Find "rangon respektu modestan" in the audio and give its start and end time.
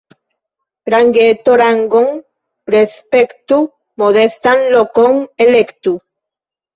1.61-4.65